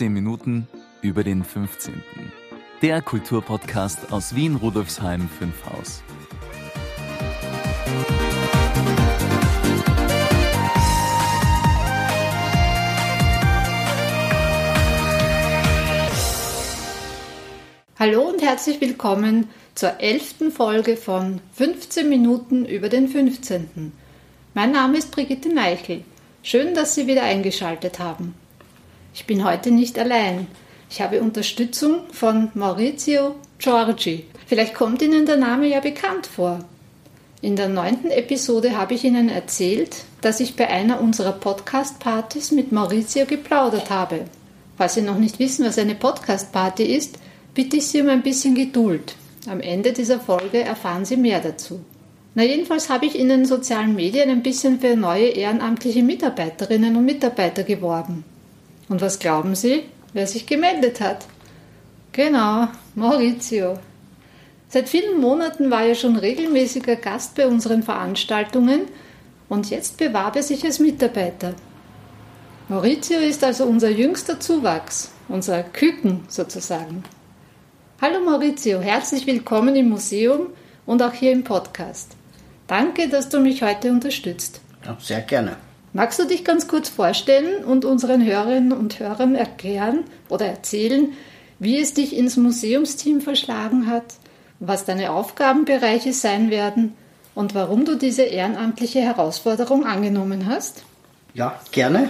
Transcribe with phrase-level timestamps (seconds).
[0.00, 0.66] 15 Minuten
[1.02, 2.02] über den 15.
[2.80, 6.02] Der Kulturpodcast aus Wien Rudolfsheim 5 Haus.
[17.98, 23.92] Hallo und herzlich willkommen zur elften Folge von 15 Minuten über den 15.
[24.54, 26.04] Mein Name ist Brigitte Meichel.
[26.42, 28.34] Schön, dass Sie wieder eingeschaltet haben.
[29.12, 30.46] Ich bin heute nicht allein.
[30.88, 34.24] Ich habe Unterstützung von Maurizio Giorgi.
[34.46, 36.60] Vielleicht kommt Ihnen der Name ja bekannt vor.
[37.42, 42.70] In der neunten Episode habe ich Ihnen erzählt, dass ich bei einer unserer Podcast-Partys mit
[42.70, 44.26] Maurizio geplaudert habe.
[44.76, 47.18] Falls Sie noch nicht wissen, was eine Podcast-Party ist,
[47.54, 49.14] bitte ich Sie um ein bisschen Geduld.
[49.48, 51.80] Am Ende dieser Folge erfahren Sie mehr dazu.
[52.34, 57.04] Na jedenfalls habe ich in den sozialen Medien ein bisschen für neue ehrenamtliche Mitarbeiterinnen und
[57.04, 58.24] Mitarbeiter geworben.
[58.90, 61.24] Und was glauben Sie, wer sich gemeldet hat?
[62.10, 63.78] Genau, Maurizio.
[64.68, 68.82] Seit vielen Monaten war er schon regelmäßiger Gast bei unseren Veranstaltungen
[69.48, 71.54] und jetzt bewarb er sich als Mitarbeiter.
[72.68, 77.04] Maurizio ist also unser jüngster Zuwachs, unser Küken sozusagen.
[78.02, 80.48] Hallo Maurizio, herzlich willkommen im Museum
[80.84, 82.16] und auch hier im Podcast.
[82.66, 84.60] Danke, dass du mich heute unterstützt.
[84.84, 85.69] Ja, sehr gerne.
[85.92, 91.12] Magst du dich ganz kurz vorstellen und unseren Hörerinnen und Hörern erklären oder erzählen,
[91.58, 94.04] wie es dich ins Museumsteam verschlagen hat,
[94.60, 96.94] was deine Aufgabenbereiche sein werden
[97.34, 100.84] und warum du diese ehrenamtliche Herausforderung angenommen hast?
[101.34, 102.08] Ja, gerne.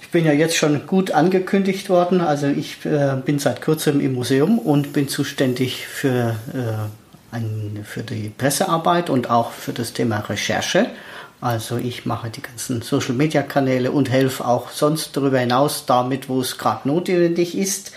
[0.00, 2.20] Ich bin ja jetzt schon gut angekündigt worden.
[2.20, 8.02] Also ich äh, bin seit kurzem im Museum und bin zuständig für äh, ein, für
[8.02, 10.90] die Pressearbeit und auch für das Thema Recherche.
[11.44, 16.56] Also ich mache die ganzen Social-Media-Kanäle und helfe auch sonst darüber hinaus damit, wo es
[16.56, 17.92] gerade notwendig ist.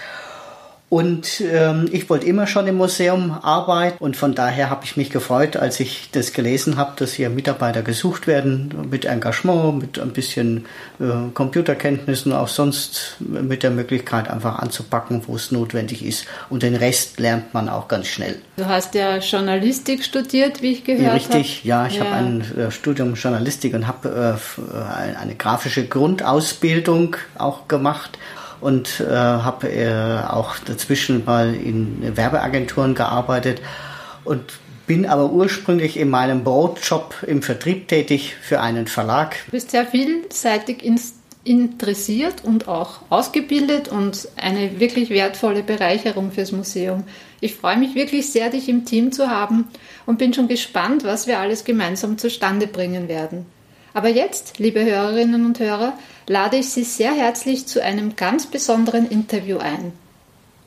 [0.90, 5.10] Und ähm, ich wollte immer schon im Museum arbeiten und von daher habe ich mich
[5.10, 10.12] gefreut, als ich das gelesen habe, dass hier Mitarbeiter gesucht werden mit Engagement, mit ein
[10.12, 10.66] bisschen
[11.02, 16.26] äh, Computerkenntnissen, auch sonst mit der Möglichkeit einfach anzupacken, wo es notwendig ist.
[16.50, 18.38] Und den Rest lernt man auch ganz schnell.
[18.56, 21.16] Du hast ja Journalistik studiert, wie ich gehört habe.
[21.16, 21.66] Richtig, hab.
[21.66, 22.06] ja, ich ja.
[22.06, 24.38] habe ein äh, Studium Journalistik und habe
[24.74, 28.18] äh, eine grafische Grundausbildung auch gemacht
[28.62, 33.62] und äh, habe äh, auch dazwischen mal in Werbeagenturen gearbeitet
[34.24, 34.42] und
[34.88, 39.36] bin aber ursprünglich in meinem Brotjob im Vertrieb tätig für einen Verlag.
[39.46, 40.84] Du bist sehr vielseitig
[41.44, 47.04] interessiert und auch ausgebildet und eine wirklich wertvolle Bereicherung fürs Museum.
[47.40, 49.68] Ich freue mich wirklich sehr, dich im Team zu haben
[50.06, 53.46] und bin schon gespannt, was wir alles gemeinsam zustande bringen werden.
[53.98, 55.98] Aber jetzt, liebe Hörerinnen und Hörer,
[56.28, 59.92] lade ich Sie sehr herzlich zu einem ganz besonderen Interview ein.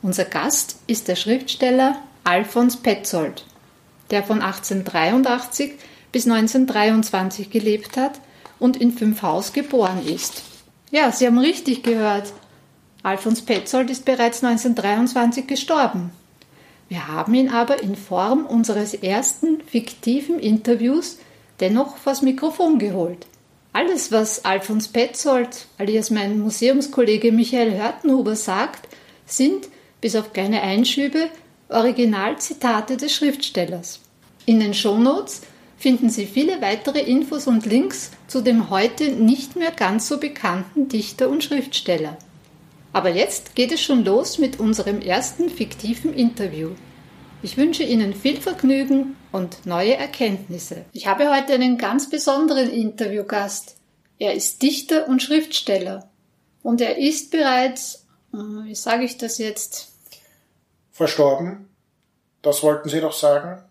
[0.03, 3.45] Unser Gast ist der Schriftsteller Alfons Petzold,
[4.11, 5.75] der von 1883
[6.11, 8.21] bis 1923 gelebt hat
[8.59, 10.43] und in Fünfhaus geboren ist.
[10.91, 12.33] Ja, Sie haben richtig gehört.
[13.05, 16.11] Alfons Petzold ist bereits 1923 gestorben.
[16.89, 21.19] Wir haben ihn aber in Form unseres ersten fiktiven Interviews
[21.61, 23.27] dennoch vors Mikrofon geholt.
[23.73, 28.89] Alles, was Alfons Petzold, alias mein Museumskollege Michael Hörtenhuber sagt,
[29.27, 29.69] sind,
[30.01, 31.29] bis auf kleine Einschübe,
[31.69, 34.01] Originalzitate des Schriftstellers.
[34.45, 35.43] In den Shownotes
[35.79, 40.89] finden Sie viele weitere Infos und Links zu dem heute nicht mehr ganz so bekannten
[40.89, 42.19] Dichter und Schriftsteller.
[42.93, 46.71] Aber jetzt geht es schon los mit unserem ersten fiktiven Interview.
[47.43, 50.85] Ich wünsche Ihnen viel Vergnügen und neue Erkenntnisse.
[50.93, 53.77] Ich habe heute einen ganz besonderen Interviewgast.
[54.19, 56.11] Er ist Dichter und Schriftsteller.
[56.63, 59.91] Und er ist bereits, äh, wie sage ich das jetzt?
[60.91, 61.71] Verstorben.
[62.43, 63.63] Das wollten Sie doch sagen?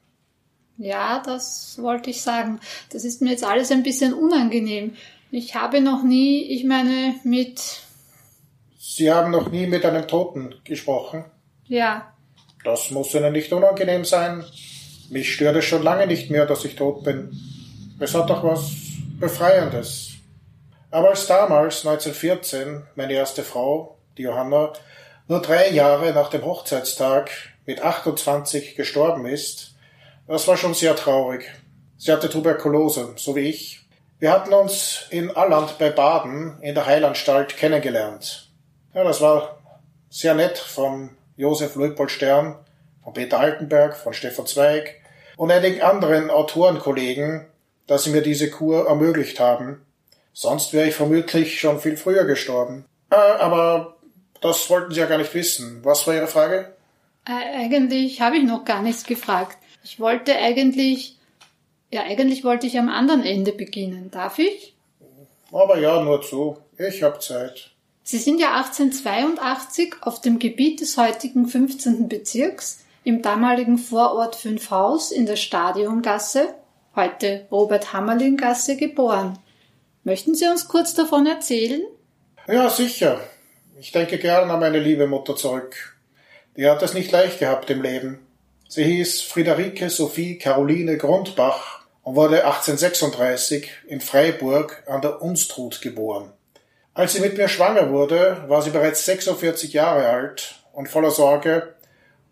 [0.77, 2.59] Ja, das wollte ich sagen.
[2.91, 4.95] Das ist mir jetzt alles ein bisschen unangenehm.
[5.29, 7.83] Ich habe noch nie, ich meine, mit.
[8.79, 11.25] Sie haben noch nie mit einem Toten gesprochen?
[11.67, 12.15] Ja.
[12.63, 14.43] Das muss Ihnen nicht unangenehm sein.
[15.09, 17.31] Mich stört es schon lange nicht mehr, dass ich tot bin.
[17.99, 18.71] Es hat doch was
[19.19, 20.11] Befreiendes.
[20.91, 24.73] Aber als damals, 1914, meine erste Frau, die Johanna,
[25.27, 27.29] nur drei Jahre nach dem Hochzeitstag
[27.65, 29.75] mit 28 gestorben ist,
[30.27, 31.49] das war schon sehr traurig.
[31.97, 33.85] Sie hatte Tuberkulose, so wie ich.
[34.19, 38.49] Wir hatten uns in Alland bei Baden in der Heilanstalt kennengelernt.
[38.93, 39.59] Ja, das war
[40.09, 42.57] sehr nett vom Josef Luitpold Stern,
[43.01, 44.95] von Peter Altenberg, von Stefan Zweig
[45.37, 47.45] und einigen anderen Autorenkollegen,
[47.87, 49.81] dass sie mir diese Kur ermöglicht haben.
[50.33, 52.83] Sonst wäre ich vermutlich schon viel früher gestorben.
[53.09, 53.95] Äh, aber
[54.41, 55.79] Das wollten Sie ja gar nicht wissen.
[55.83, 56.73] Was war Ihre Frage?
[57.25, 59.57] Äh, eigentlich habe ich noch gar nichts gefragt.
[59.83, 61.17] Ich wollte eigentlich,
[61.89, 64.11] ja, eigentlich wollte ich am anderen Ende beginnen.
[64.11, 64.75] Darf ich?
[65.53, 66.57] Aber ja, nur zu.
[66.77, 67.71] Ich habe Zeit.
[68.11, 72.09] Sie sind ja 1882 auf dem Gebiet des heutigen 15.
[72.09, 76.55] Bezirks im damaligen Vorort Fünfhaus in der Stadiongasse,
[76.95, 79.37] heute Robert-Hammerling-Gasse, geboren.
[80.03, 81.83] Möchten Sie uns kurz davon erzählen?
[82.47, 83.19] Ja, sicher.
[83.79, 85.95] Ich denke gern an meine liebe Mutter zurück.
[86.57, 88.25] Die hat es nicht leicht gehabt im Leben.
[88.67, 96.33] Sie hieß Friederike Sophie Caroline Grundbach und wurde 1836 in Freiburg an der Unstrut geboren.
[96.99, 101.75] Als sie mit mir schwanger wurde, war sie bereits 46 Jahre alt und voller Sorge,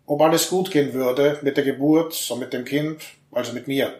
[0.04, 3.00] ob alles gut gehen würde mit der Geburt und mit dem Kind,
[3.32, 3.94] also mit mir.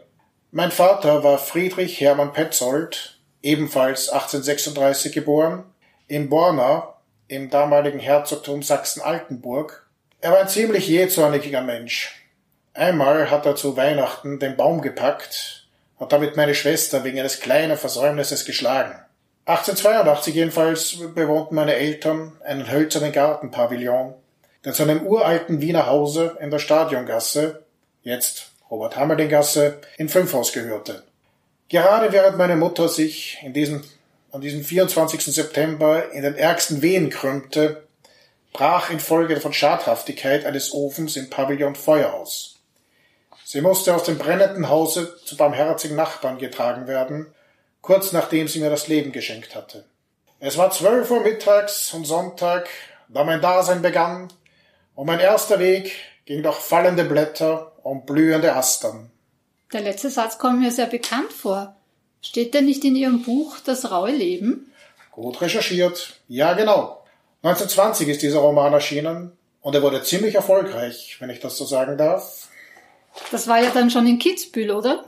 [0.50, 5.64] Mein Vater war Friedrich Hermann Petzold, ebenfalls 1836 geboren,
[6.06, 6.96] in Borna,
[7.28, 9.88] im damaligen Herzogtum Sachsen-Altenburg.
[10.20, 12.28] Er war ein ziemlich jähzorniger Mensch.
[12.74, 15.66] Einmal hat er zu Weihnachten den Baum gepackt,
[15.98, 19.07] hat damit meine Schwester wegen eines kleinen Versäumnisses geschlagen.
[19.48, 24.12] 1882 jedenfalls bewohnten meine Eltern einen hölzernen Gartenpavillon,
[24.62, 27.64] der zu einem uralten Wiener Hause in der Stadiongasse,
[28.02, 31.02] jetzt Robert Hammerling-Gasse, in Fünfhaus gehörte.
[31.70, 33.82] Gerade während meine Mutter sich in diesem,
[34.32, 35.24] an diesem 24.
[35.24, 37.84] September in den ärgsten Wehen krümmte,
[38.52, 42.56] brach infolge von Schadhaftigkeit eines Ofens im Pavillon Feuer aus.
[43.46, 47.32] Sie musste aus dem brennenden Hause zu barmherzigen Nachbarn getragen werden,
[47.88, 49.86] kurz nachdem sie mir das Leben geschenkt hatte.
[50.40, 52.68] Es war zwölf Uhr mittags am Sonntag,
[53.08, 54.28] da mein Dasein begann,
[54.94, 55.92] und mein erster Weg
[56.26, 59.10] ging durch fallende Blätter und blühende Astern.
[59.72, 61.76] Der letzte Satz kommt mir sehr bekannt vor.
[62.20, 64.70] Steht denn nicht in Ihrem Buch Das raue Leben?
[65.10, 66.20] Gut recherchiert.
[66.28, 67.02] Ja, genau.
[67.42, 69.32] 1920 ist dieser Roman erschienen
[69.62, 72.48] und er wurde ziemlich erfolgreich, wenn ich das so sagen darf.
[73.30, 75.06] Das war ja dann schon in Kitzbühel, oder?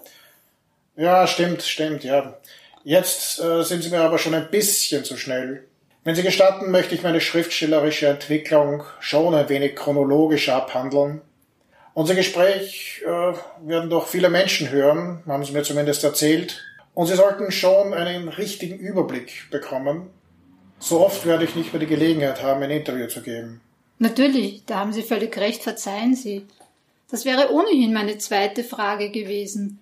[0.97, 2.39] Ja, stimmt, stimmt, ja.
[2.83, 5.65] Jetzt äh, sind Sie mir aber schon ein bisschen zu schnell.
[6.03, 11.21] Wenn Sie gestatten, möchte ich meine schriftstellerische Entwicklung schon ein wenig chronologisch abhandeln.
[11.93, 13.35] Unser Gespräch äh,
[13.69, 16.63] werden doch viele Menschen hören, haben Sie mir zumindest erzählt,
[16.95, 20.09] und Sie sollten schon einen richtigen Überblick bekommen.
[20.79, 23.61] So oft werde ich nicht mehr die Gelegenheit haben, ein Interview zu geben.
[23.99, 26.47] Natürlich, da haben Sie völlig recht, verzeihen Sie.
[27.11, 29.79] Das wäre ohnehin meine zweite Frage gewesen.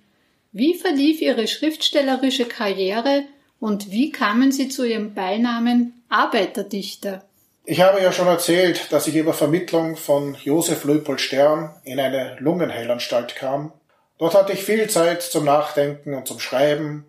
[0.52, 3.24] Wie verlief Ihre schriftstellerische Karriere
[3.60, 7.22] und wie kamen Sie zu Ihrem Beinamen Arbeiterdichter?
[7.66, 12.38] Ich habe ja schon erzählt, dass ich über Vermittlung von Josef Leopold Stern in eine
[12.40, 13.72] Lungenheilanstalt kam.
[14.16, 17.04] Dort hatte ich viel Zeit zum Nachdenken und zum Schreiben,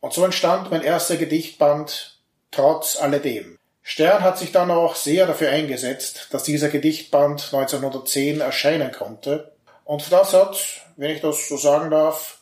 [0.00, 2.20] und so entstand mein erster Gedichtband
[2.52, 3.58] Trotz alledem.
[3.82, 9.52] Stern hat sich dann auch sehr dafür eingesetzt, dass dieser Gedichtband 1910 erscheinen konnte,
[9.84, 10.58] und das hat,
[10.96, 12.37] wenn ich das so sagen darf,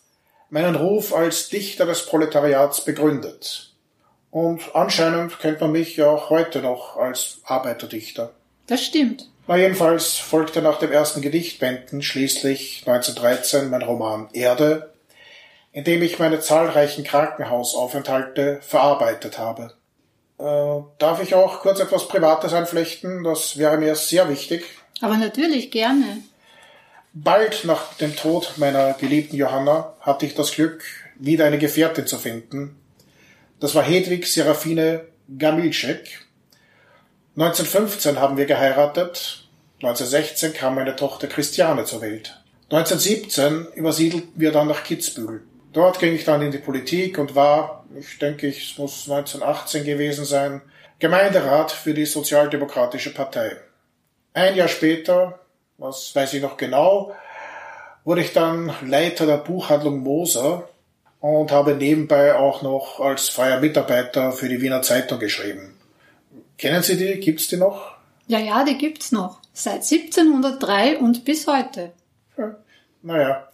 [0.51, 3.73] meinen Ruf als Dichter des Proletariats begründet.
[4.31, 8.33] Und anscheinend kennt man mich ja auch heute noch als Arbeiterdichter.
[8.67, 9.31] Das stimmt.
[9.47, 14.93] Na jedenfalls folgte nach dem ersten Gedichtbänden schließlich 1913 mein Roman Erde,
[15.73, 19.73] in dem ich meine zahlreichen Krankenhausaufenthalte verarbeitet habe.
[20.39, 23.25] Äh, darf ich auch kurz etwas Privates einflechten?
[23.25, 24.65] Das wäre mir sehr wichtig.
[25.01, 26.23] Aber natürlich gerne.
[27.19, 32.19] Bald nach dem Tod meiner geliebten Johanna hatte ich das Glück, wieder eine Gefährtin zu
[32.19, 32.77] finden.
[33.59, 35.07] Das war Hedwig Serafine
[35.39, 36.27] Gamilczek.
[37.37, 39.49] 1915 haben wir geheiratet.
[39.77, 42.39] 1916 kam meine Tochter Christiane zur Welt.
[42.71, 45.43] 1917 übersiedelten wir dann nach Kitzbühel.
[45.73, 50.27] Dort ging ich dann in die Politik und war, ich denke, es muss 1918 gewesen
[50.27, 50.61] sein,
[50.99, 53.57] Gemeinderat für die Sozialdemokratische Partei.
[54.35, 55.41] Ein Jahr später,
[55.79, 57.15] was weiß ich noch genau,
[58.05, 60.69] wurde ich dann Leiter der Buchhandlung Moser
[61.21, 65.77] und habe nebenbei auch noch als freier Mitarbeiter für die Wiener Zeitung geschrieben.
[66.59, 67.21] Kennen Sie die?
[67.21, 67.97] Gibt's die noch?
[68.29, 69.41] Ja, ja, die gibt's noch.
[69.53, 71.93] Seit 1703 und bis heute.
[72.37, 72.57] Ja,
[73.03, 73.49] naja.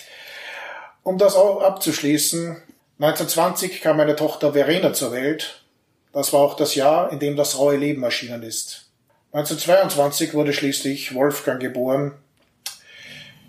[1.03, 2.63] Um das auch abzuschließen,
[2.99, 5.65] 1920 kam meine Tochter Verena zur Welt.
[6.13, 8.92] Das war auch das Jahr, in dem das raue Leben erschienen ist.
[9.33, 12.13] 1922 wurde schließlich Wolfgang geboren.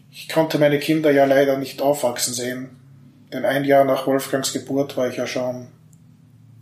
[0.09, 2.77] Ich konnte meine Kinder ja leider nicht aufwachsen sehen,
[3.33, 5.67] denn ein Jahr nach Wolfgangs Geburt war ich ja schon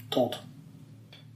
[0.09, 0.41] tot.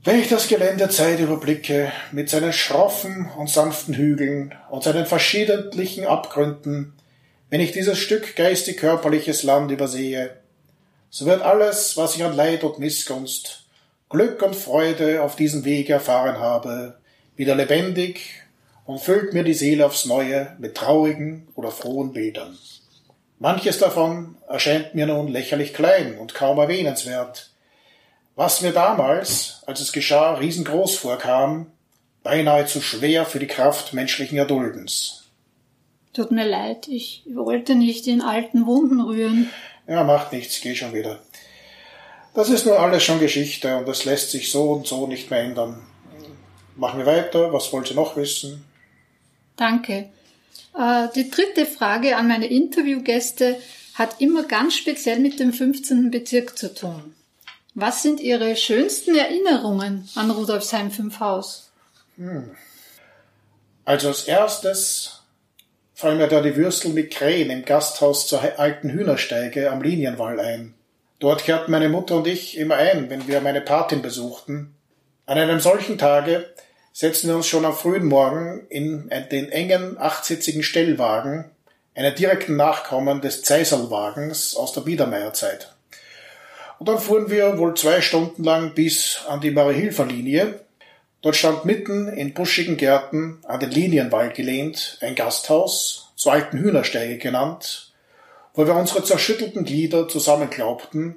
[0.03, 6.07] Wenn ich das Gelände Zeit überblicke, mit seinen schroffen und sanften Hügeln und seinen verschiedentlichen
[6.07, 6.93] Abgründen,
[7.51, 10.31] wenn ich dieses Stück geistig-körperliches Land übersehe,
[11.11, 13.65] so wird alles, was ich an Leid und Missgunst,
[14.09, 16.97] Glück und Freude auf diesem Weg erfahren habe,
[17.35, 18.43] wieder lebendig
[18.85, 22.57] und füllt mir die Seele aufs Neue mit traurigen oder frohen Bildern.
[23.39, 27.51] Manches davon erscheint mir nun lächerlich klein und kaum erwähnenswert,
[28.35, 31.71] was mir damals, als es geschah, riesengroß vorkam,
[32.23, 35.25] beinahe zu schwer für die Kraft menschlichen Erduldens.
[36.13, 39.49] Tut mir leid, ich wollte nicht in alten Wunden rühren.
[39.87, 41.19] Ja, macht nichts, geh schon wieder.
[42.33, 45.41] Das ist nun alles schon Geschichte und das lässt sich so und so nicht mehr
[45.41, 45.85] ändern.
[46.75, 48.65] Machen wir weiter, was wollt ihr noch wissen?
[49.55, 50.09] Danke.
[50.77, 53.57] Äh, die dritte Frage an meine Interviewgäste
[53.93, 56.11] hat immer ganz speziell mit dem 15.
[56.11, 57.15] Bezirk zu tun.
[57.73, 61.71] Was sind Ihre schönsten Erinnerungen an Rudolfsheim 5 Haus?
[62.17, 62.51] Hm.
[63.85, 65.21] Also als erstes
[65.93, 70.73] fallen mir da die Würstel mit Krähen im Gasthaus zur alten Hühnersteige am Linienwall ein.
[71.19, 74.74] Dort kehrten meine Mutter und ich immer ein, wenn wir meine Patin besuchten.
[75.27, 76.47] An einem solchen Tage
[76.93, 81.51] setzten wir uns schon am frühen Morgen in den engen achtsitzigen Stellwagen,
[81.95, 85.73] einen direkten Nachkommen des Zeiselwagens aus der Biedermeierzeit.
[86.77, 90.59] Und dann fuhren wir wohl zwei Stunden lang bis an die Marie-Hilfer-Linie.
[91.21, 97.17] Dort stand mitten in buschigen Gärten an den Linienwall gelehnt ein Gasthaus, zur alten Hühnersteige
[97.17, 97.93] genannt,
[98.53, 101.15] wo wir unsere zerschüttelten Glieder zusammenglaubten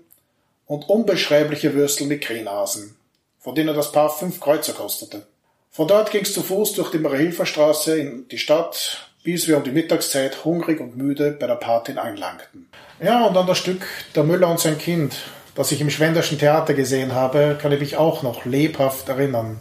[0.67, 2.97] und unbeschreibliche Würstel mit Krähnasen,
[3.39, 5.27] von denen das Paar fünf Kreuzer kostete.
[5.71, 9.71] Von dort ging's zu Fuß durch die Marie-Hilfer-Straße in die Stadt, bis wir um die
[9.71, 12.69] Mittagszeit hungrig und müde bei der Patin einlangten.
[13.03, 13.83] Ja, und an das Stück
[14.15, 15.15] Der Müller und sein Kind
[15.59, 19.59] das ich im Schwenderschen Theater gesehen habe, kann ich mich auch noch lebhaft erinnern.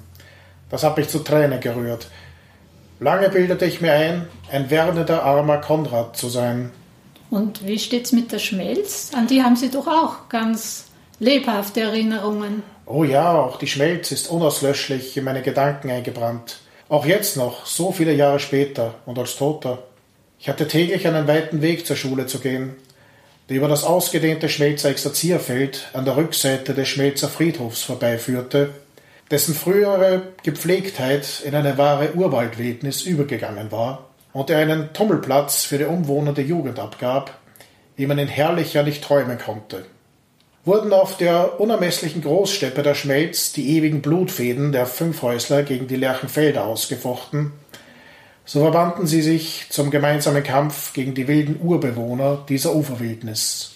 [0.69, 2.11] Das hat mich zu Tränen gerührt.
[2.99, 6.71] Lange bildete ich mir ein, ein werdender armer Konrad zu sein.
[7.31, 9.09] Und wie steht's mit der Schmelz?
[9.15, 10.85] An die haben Sie doch auch ganz
[11.17, 12.61] lebhafte Erinnerungen.
[12.87, 16.59] Oh ja, auch die Schmelz ist unauslöschlich in meine Gedanken eingebrannt.
[16.89, 19.83] Auch jetzt noch, so viele Jahre später und als Toter.
[20.39, 22.77] Ich hatte täglich einen weiten Weg zur Schule zu gehen
[23.49, 28.71] der über das ausgedehnte Schmelzer Exerzierfeld an der Rückseite des Schmelzer Friedhofs vorbeiführte,
[29.31, 35.85] dessen frühere Gepflegtheit in eine wahre Urwaldwildnis übergegangen war und der einen Tummelplatz für die
[35.85, 37.39] umwohnende Jugend abgab,
[37.95, 39.85] wie man in herrlicher nicht träumen konnte.
[40.67, 46.65] Wurden auf der unermesslichen Großsteppe der Schmelz die ewigen Blutfäden der Fünfhäusler gegen die Lerchenfelder
[46.65, 47.53] ausgefochten,
[48.43, 53.75] so verbanden sie sich zum gemeinsamen Kampf gegen die wilden Urbewohner dieser Uferwildnis.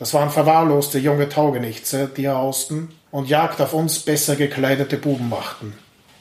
[0.00, 5.72] Das waren verwahrloste junge Taugenichtse, die hausten und Jagd auf uns besser gekleidete Buben machten.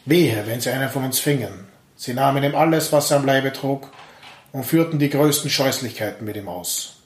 [0.05, 1.65] Wehe, wenn sie einen von uns fingen.
[1.95, 3.89] Sie nahmen ihm alles, was er am Leibe trug,
[4.51, 6.96] und führten die größten Scheußlichkeiten mit ihm aus.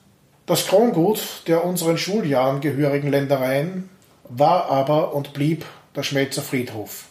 [0.44, 3.88] Das Krongut der unseren Schuljahren gehörigen Ländereien
[4.28, 7.04] war aber und blieb der Schmelzer Friedhof.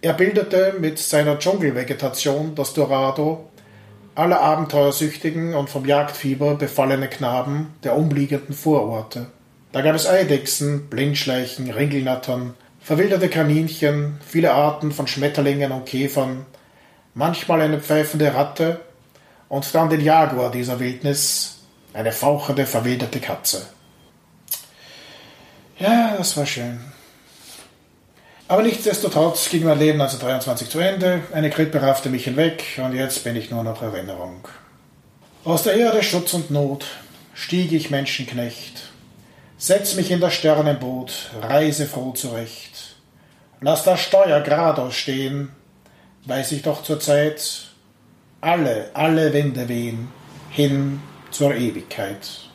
[0.00, 3.50] Er bildete mit seiner Dschungelvegetation das Dorado
[4.14, 9.26] aller abenteuersüchtigen und vom Jagdfieber befallene Knaben der umliegenden Vororte.
[9.72, 16.46] Da gab es Eidechsen, Blindschleichen, Ringelnattern, verwilderte Kaninchen, viele Arten von Schmetterlingen und Käfern,
[17.12, 18.80] manchmal eine pfeifende Ratte
[19.50, 21.59] und dann den Jaguar dieser Wildnis,
[21.92, 23.66] eine fauchende, verwilderte Katze.
[25.78, 26.80] Ja, das war schön.
[28.48, 33.22] Aber nichtsdestotrotz ging mein Leben 1923 zu Ende, eine Grippe raffte mich hinweg und jetzt
[33.22, 34.46] bin ich nur noch Erinnerung.
[35.44, 36.84] Aus der Erde Schutz und Not
[37.32, 38.90] stieg ich Menschenknecht,
[39.56, 42.96] setz mich in das Sternenboot, reise froh zurecht.
[43.60, 45.50] Lass das Steuer geradeaus stehen,
[46.24, 47.68] weiß ich doch zur Zeit,
[48.40, 50.08] alle, alle Winde wehen,
[50.50, 52.50] hin zur Ewigkeit.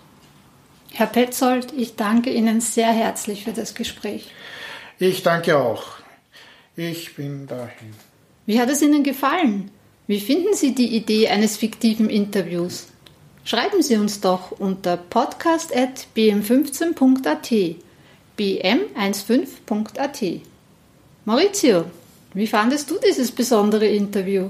[0.91, 4.29] Herr Petzold, ich danke Ihnen sehr herzlich für das Gespräch.
[4.97, 5.83] Ich danke auch.
[6.75, 7.93] Ich bin dahin.
[8.45, 9.71] Wie hat es Ihnen gefallen?
[10.07, 12.89] Wie finden Sie die Idee eines fiktiven Interviews?
[13.43, 17.51] Schreiben Sie uns doch unter podcast.bm15.at
[18.37, 20.23] bm15.at
[21.25, 21.85] Maurizio,
[22.33, 24.49] wie fandest du dieses besondere Interview?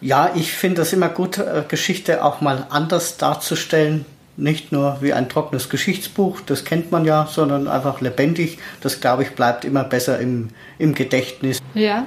[0.00, 5.12] Ja, ich finde es immer gut, äh, Geschichte auch mal anders darzustellen, nicht nur wie
[5.12, 8.58] ein trockenes Geschichtsbuch, das kennt man ja, sondern einfach lebendig.
[8.80, 11.60] Das, glaube ich, bleibt immer besser im, im Gedächtnis.
[11.74, 12.06] Ja,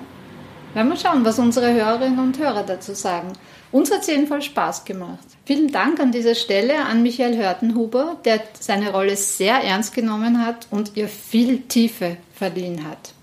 [0.73, 3.33] werden wir schauen, was unsere Hörerinnen und Hörer dazu sagen.
[3.71, 5.25] Uns hat es jedenfalls Spaß gemacht.
[5.45, 10.67] Vielen Dank an dieser Stelle an Michael Hörtenhuber, der seine Rolle sehr ernst genommen hat
[10.71, 13.13] und ihr viel Tiefe verliehen hat.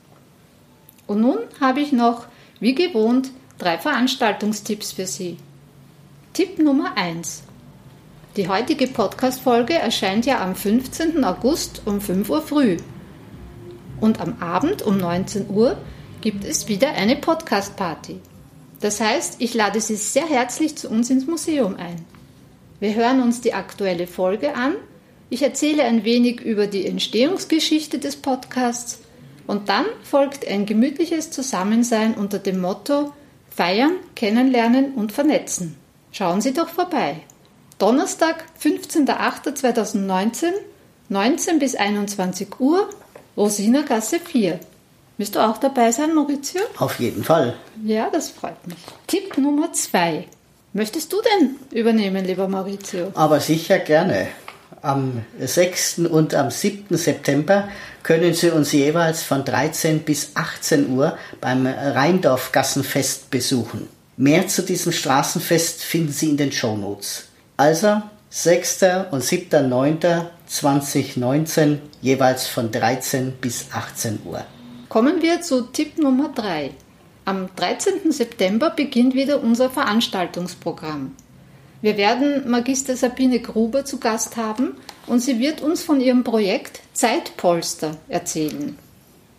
[1.06, 2.26] Und nun habe ich noch,
[2.60, 5.36] wie gewohnt, drei Veranstaltungstipps für Sie.
[6.32, 7.42] Tipp Nummer 1.
[8.36, 11.22] Die heutige Podcast-Folge erscheint ja am 15.
[11.24, 12.78] August um 5 Uhr früh.
[14.00, 15.76] Und am Abend um 19 Uhr
[16.22, 18.20] gibt es wieder eine Podcast-Party.
[18.80, 22.02] Das heißt, ich lade Sie sehr herzlich zu uns ins Museum ein.
[22.80, 24.74] Wir hören uns die aktuelle Folge an.
[25.28, 29.00] Ich erzähle ein wenig über die Entstehungsgeschichte des Podcasts
[29.46, 33.12] und dann folgt ein gemütliches Zusammensein unter dem Motto
[33.60, 35.76] Feiern, Kennenlernen und Vernetzen.
[36.12, 37.16] Schauen Sie doch vorbei.
[37.78, 40.46] Donnerstag, 15.08.2019,
[41.10, 42.88] 19 bis 21 Uhr,
[43.36, 44.60] Rosinergasse 4.
[45.18, 46.62] Willst du auch dabei sein, Maurizio?
[46.78, 47.54] Auf jeden Fall.
[47.84, 48.78] Ja, das freut mich.
[49.06, 50.24] Tipp Nummer 2.
[50.72, 53.12] Möchtest du denn übernehmen, lieber Maurizio?
[53.12, 54.28] Aber sicher gerne.
[54.80, 55.98] Am 6.
[56.10, 56.96] und am 7.
[56.96, 57.68] September
[58.02, 63.88] können Sie uns jeweils von 13 bis 18 Uhr beim Rheindorf-Gassenfest besuchen.
[64.16, 67.24] Mehr zu diesem Straßenfest finden Sie in den Show Notes.
[67.56, 68.82] Also 6.
[69.10, 74.44] und 7.9.2019 jeweils von 13 bis 18 Uhr.
[74.88, 76.70] Kommen wir zu Tipp Nummer 3.
[77.24, 78.12] Am 13.
[78.12, 81.16] September beginnt wieder unser Veranstaltungsprogramm.
[81.82, 84.76] Wir werden Magister Sabine Gruber zu Gast haben
[85.06, 88.76] und sie wird uns von ihrem Projekt Zeitpolster erzählen.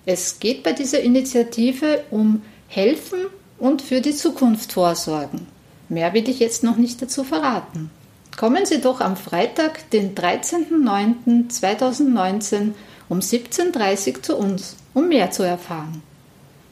[0.05, 3.27] Es geht bei dieser Initiative um Helfen
[3.59, 5.47] und für die Zukunft vorsorgen.
[5.89, 7.91] Mehr will ich jetzt noch nicht dazu verraten.
[8.35, 12.71] Kommen Sie doch am Freitag, den 13.09.2019
[13.09, 16.01] um 17.30 Uhr zu uns, um mehr zu erfahren.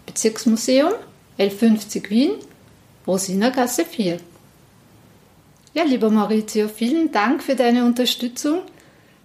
[0.05, 0.93] Bezirksmuseum
[1.37, 2.31] L50 Wien,
[3.05, 4.19] Rosinergasse 4.
[5.73, 8.63] Ja, lieber Maurizio, vielen Dank für deine Unterstützung.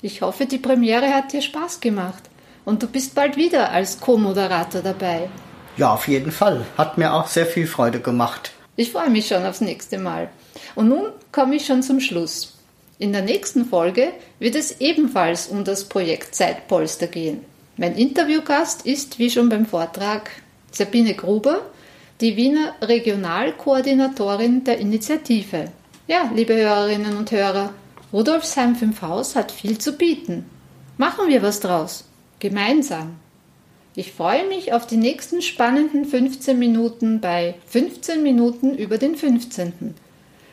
[0.05, 2.25] Ich hoffe, die Premiere hat dir Spaß gemacht
[2.67, 5.31] und du bist bald wieder als Co-Moderator dabei.
[5.79, 6.67] Ja, auf jeden Fall.
[6.77, 8.53] Hat mir auch sehr viel Freude gemacht.
[8.77, 10.29] Ich freue mich schon aufs nächste Mal.
[10.75, 12.53] Und nun komme ich schon zum Schluss.
[12.99, 17.41] In der nächsten Folge wird es ebenfalls um das Projekt Zeitpolster gehen.
[17.79, 20.31] Mein Interviewgast ist, wie schon beim Vortrag,
[20.71, 21.63] Sabine Gruber,
[22.21, 25.73] die Wiener Regionalkoordinatorin der Initiative.
[26.07, 27.73] Ja, liebe Hörerinnen und Hörer,
[28.15, 30.49] Rudolfsheim 5 Haus hat viel zu bieten.
[30.99, 32.05] Machen wir was draus.
[32.39, 33.17] Gemeinsam.
[33.97, 39.97] Ich freue mich auf die nächsten spannenden 15 Minuten bei 15 Minuten über den 15.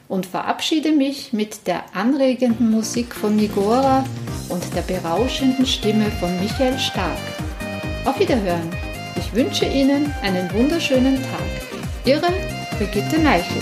[0.07, 4.05] und verabschiede mich mit der anregenden Musik von Nigora
[4.49, 7.19] und der berauschenden Stimme von Michael Stark.
[8.05, 8.71] Auf Wiederhören.
[9.17, 12.05] Ich wünsche Ihnen einen wunderschönen Tag.
[12.05, 12.33] Ihre
[12.79, 13.61] Brigitte Meichel.